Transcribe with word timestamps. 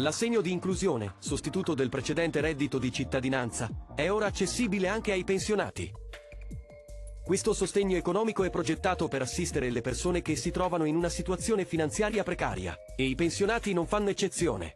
L'assegno 0.00 0.40
di 0.40 0.50
inclusione, 0.50 1.16
sostituto 1.18 1.74
del 1.74 1.90
precedente 1.90 2.40
reddito 2.40 2.78
di 2.78 2.90
cittadinanza, 2.90 3.68
è 3.94 4.10
ora 4.10 4.26
accessibile 4.26 4.88
anche 4.88 5.12
ai 5.12 5.24
pensionati. 5.24 5.92
Questo 7.22 7.52
sostegno 7.52 7.98
economico 7.98 8.42
è 8.42 8.48
progettato 8.48 9.08
per 9.08 9.20
assistere 9.20 9.68
le 9.68 9.82
persone 9.82 10.22
che 10.22 10.36
si 10.36 10.50
trovano 10.50 10.86
in 10.86 10.96
una 10.96 11.10
situazione 11.10 11.66
finanziaria 11.66 12.22
precaria, 12.22 12.74
e 12.96 13.04
i 13.04 13.14
pensionati 13.14 13.74
non 13.74 13.86
fanno 13.86 14.08
eccezione. 14.08 14.72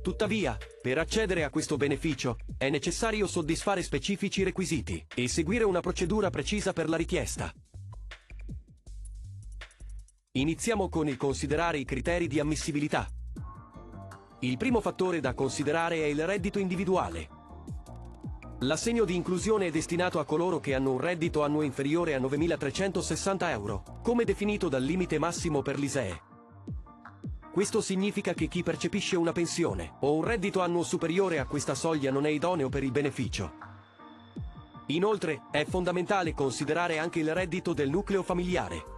Tuttavia, 0.00 0.56
per 0.80 0.98
accedere 0.98 1.42
a 1.42 1.50
questo 1.50 1.76
beneficio, 1.76 2.36
è 2.56 2.70
necessario 2.70 3.26
soddisfare 3.26 3.82
specifici 3.82 4.44
requisiti 4.44 5.04
e 5.12 5.26
seguire 5.26 5.64
una 5.64 5.80
procedura 5.80 6.30
precisa 6.30 6.72
per 6.72 6.88
la 6.88 6.96
richiesta. 6.96 7.52
Iniziamo 10.32 10.88
con 10.88 11.08
il 11.08 11.16
considerare 11.16 11.78
i 11.78 11.84
criteri 11.84 12.28
di 12.28 12.38
ammissibilità. 12.38 13.10
Il 14.40 14.56
primo 14.56 14.80
fattore 14.80 15.18
da 15.18 15.34
considerare 15.34 15.96
è 15.96 16.04
il 16.04 16.24
reddito 16.24 16.60
individuale. 16.60 17.28
L'assegno 18.60 19.04
di 19.04 19.16
inclusione 19.16 19.66
è 19.66 19.70
destinato 19.72 20.20
a 20.20 20.24
coloro 20.24 20.60
che 20.60 20.74
hanno 20.74 20.92
un 20.92 21.00
reddito 21.00 21.42
annuo 21.42 21.62
inferiore 21.62 22.14
a 22.14 22.20
9.360 22.20 23.50
euro, 23.50 23.82
come 24.00 24.22
definito 24.22 24.68
dal 24.68 24.84
limite 24.84 25.18
massimo 25.18 25.60
per 25.60 25.76
l'ISEE. 25.76 26.22
Questo 27.52 27.80
significa 27.80 28.32
che 28.32 28.46
chi 28.46 28.62
percepisce 28.62 29.16
una 29.16 29.32
pensione 29.32 29.94
o 30.00 30.14
un 30.14 30.22
reddito 30.22 30.60
annuo 30.60 30.84
superiore 30.84 31.40
a 31.40 31.44
questa 31.44 31.74
soglia 31.74 32.12
non 32.12 32.24
è 32.24 32.28
idoneo 32.28 32.68
per 32.68 32.84
il 32.84 32.92
beneficio. 32.92 33.52
Inoltre, 34.86 35.42
è 35.50 35.64
fondamentale 35.64 36.32
considerare 36.32 36.98
anche 36.98 37.18
il 37.18 37.34
reddito 37.34 37.72
del 37.72 37.90
nucleo 37.90 38.22
familiare. 38.22 38.97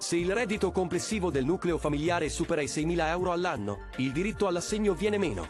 Se 0.00 0.16
il 0.16 0.32
reddito 0.32 0.72
complessivo 0.72 1.30
del 1.30 1.44
nucleo 1.44 1.76
familiare 1.76 2.30
supera 2.30 2.62
i 2.62 2.64
6.000 2.64 3.08
euro 3.08 3.32
all'anno, 3.32 3.88
il 3.98 4.12
diritto 4.12 4.46
all'assegno 4.46 4.94
viene 4.94 5.18
meno. 5.18 5.46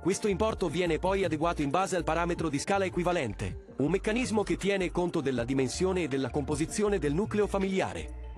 Questo 0.00 0.28
importo 0.28 0.68
viene 0.68 1.00
poi 1.00 1.24
adeguato 1.24 1.60
in 1.60 1.68
base 1.68 1.96
al 1.96 2.04
parametro 2.04 2.48
di 2.48 2.60
scala 2.60 2.84
equivalente, 2.84 3.74
un 3.78 3.90
meccanismo 3.90 4.44
che 4.44 4.56
tiene 4.56 4.92
conto 4.92 5.20
della 5.20 5.42
dimensione 5.42 6.04
e 6.04 6.08
della 6.08 6.30
composizione 6.30 7.00
del 7.00 7.12
nucleo 7.12 7.48
familiare. 7.48 8.36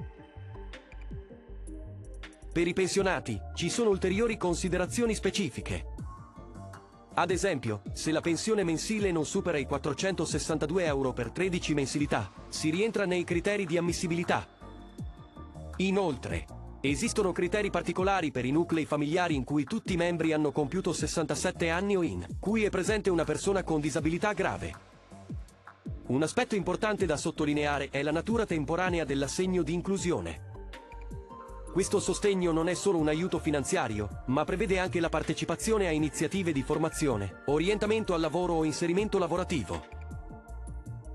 Per 2.50 2.66
i 2.66 2.72
pensionati, 2.72 3.38
ci 3.54 3.68
sono 3.68 3.90
ulteriori 3.90 4.38
considerazioni 4.38 5.14
specifiche. 5.14 5.88
Ad 7.16 7.30
esempio, 7.30 7.82
se 7.92 8.12
la 8.12 8.22
pensione 8.22 8.64
mensile 8.64 9.12
non 9.12 9.26
supera 9.26 9.58
i 9.58 9.66
462 9.66 10.84
euro 10.86 11.12
per 11.12 11.32
13 11.32 11.74
mensilità, 11.74 12.32
si 12.48 12.70
rientra 12.70 13.04
nei 13.04 13.24
criteri 13.24 13.66
di 13.66 13.76
ammissibilità. 13.76 14.56
Inoltre, 15.80 16.44
esistono 16.82 17.32
criteri 17.32 17.70
particolari 17.70 18.30
per 18.30 18.44
i 18.44 18.50
nuclei 18.50 18.84
familiari 18.84 19.34
in 19.34 19.44
cui 19.44 19.64
tutti 19.64 19.94
i 19.94 19.96
membri 19.96 20.34
hanno 20.34 20.52
compiuto 20.52 20.92
67 20.92 21.70
anni 21.70 21.96
o 21.96 22.02
in 22.02 22.26
cui 22.38 22.64
è 22.64 22.68
presente 22.68 23.08
una 23.08 23.24
persona 23.24 23.62
con 23.62 23.80
disabilità 23.80 24.34
grave. 24.34 24.74
Un 26.08 26.22
aspetto 26.22 26.54
importante 26.54 27.06
da 27.06 27.16
sottolineare 27.16 27.88
è 27.88 28.02
la 28.02 28.12
natura 28.12 28.44
temporanea 28.44 29.04
dell'assegno 29.04 29.62
di 29.62 29.72
inclusione. 29.72 30.48
Questo 31.72 31.98
sostegno 31.98 32.52
non 32.52 32.68
è 32.68 32.74
solo 32.74 32.98
un 32.98 33.08
aiuto 33.08 33.38
finanziario, 33.38 34.24
ma 34.26 34.44
prevede 34.44 34.78
anche 34.78 35.00
la 35.00 35.08
partecipazione 35.08 35.86
a 35.86 35.92
iniziative 35.92 36.52
di 36.52 36.62
formazione, 36.62 37.42
orientamento 37.46 38.12
al 38.12 38.20
lavoro 38.20 38.52
o 38.52 38.64
inserimento 38.64 39.16
lavorativo. 39.16 39.99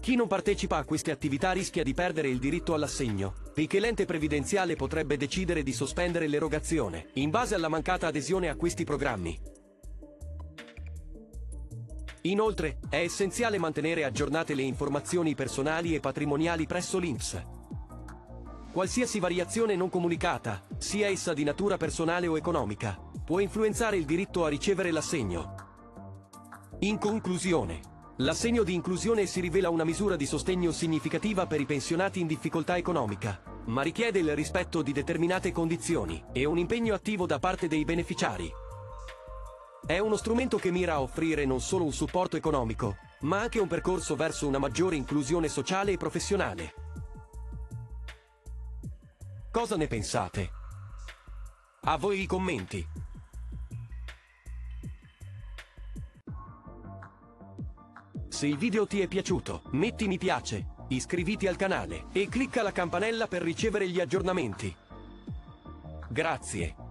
Chi 0.05 0.16
non 0.16 0.27
partecipa 0.27 0.77
a 0.77 0.83
queste 0.83 1.09
attività 1.09 1.51
rischia 1.51 1.81
di 1.81 1.95
perdere 1.95 2.29
il 2.29 2.38
diritto 2.38 2.75
all'assegno, 2.75 3.33
poiché 3.55 3.79
l'ente 3.79 4.05
previdenziale 4.05 4.75
potrebbe 4.75 5.17
decidere 5.17 5.63
di 5.63 5.73
sospendere 5.73 6.27
l'erogazione, 6.27 7.07
in 7.13 7.31
base 7.31 7.55
alla 7.55 7.69
mancata 7.69 8.05
adesione 8.05 8.49
a 8.49 8.55
questi 8.55 8.83
programmi. 8.83 9.35
Inoltre, 12.21 12.77
è 12.88 12.97
essenziale 12.97 13.57
mantenere 13.57 14.03
aggiornate 14.03 14.53
le 14.53 14.61
informazioni 14.61 15.33
personali 15.33 15.95
e 15.95 15.99
patrimoniali 15.99 16.67
presso 16.67 16.99
l'INPS. 16.99 17.44
Qualsiasi 18.73 19.19
variazione 19.19 19.75
non 19.75 19.89
comunicata, 19.89 20.67
sia 20.77 21.07
essa 21.07 21.33
di 21.33 21.44
natura 21.44 21.77
personale 21.77 22.27
o 22.27 22.38
economica, 22.38 22.95
può 23.25 23.39
influenzare 23.39 23.97
il 23.97 24.05
diritto 24.05 24.45
a 24.45 24.49
ricevere 24.49 24.91
l'assegno. 24.91 25.55
In 26.81 26.99
conclusione, 26.99 27.94
l'assegno 28.17 28.63
di 28.63 28.73
inclusione 28.73 29.25
si 29.25 29.39
rivela 29.41 29.69
una 29.69 29.83
misura 29.83 30.15
di 30.15 30.25
sostegno 30.25 30.71
significativa 30.71 31.45
per 31.47 31.59
i 31.59 31.65
pensionati 31.65 32.19
in 32.19 32.27
difficoltà 32.27 32.77
economica, 32.77 33.41
ma 33.65 33.81
richiede 33.81 34.19
il 34.19 34.35
rispetto 34.35 34.81
di 34.81 34.91
determinate 34.91 35.51
condizioni 35.51 36.23
e 36.31 36.45
un 36.45 36.57
impegno 36.57 36.93
attivo 36.93 37.25
da 37.25 37.39
parte 37.39 37.67
dei 37.67 37.83
beneficiari. 37.83 38.51
È 39.85 39.99
uno 39.99 40.15
strumento 40.15 40.57
che 40.57 40.71
mira 40.71 40.93
a 40.93 41.01
offrire 41.01 41.45
non 41.45 41.61
solo 41.61 41.83
un 41.83 41.93
supporto 41.93 42.37
economico, 42.37 42.97
ma 43.21 43.41
anche 43.41 43.59
un 43.59 43.67
percorso 43.67 44.15
verso 44.15 44.47
una 44.47 44.59
maggiore 44.59 44.95
inclusione 44.95 45.47
sociale 45.47 45.91
e 45.91 45.97
professionale. 45.97 46.73
Cosa 49.51 49.75
ne 49.75 49.87
pensate? 49.87 50.49
A 51.81 51.97
voi 51.97 52.21
i 52.21 52.25
commenti. 52.25 52.85
Se 58.35 58.47
il 58.47 58.57
video 58.57 58.85
ti 58.85 59.00
è 59.00 59.07
piaciuto, 59.07 59.62
metti 59.72 60.09
mi 60.09 60.18
piace, 60.18 60.66
iscriviti 60.90 61.47
al 61.47 61.56
canale 61.56 62.07
e 62.12 62.28
clicca 62.28 62.63
la 62.63 62.73
campanella 62.73 63.28
per 63.28 63.41
ricevere 63.41 63.88
gli 63.88 64.01
aggiornamenti. 64.01 64.75
Grazie. 66.09 66.84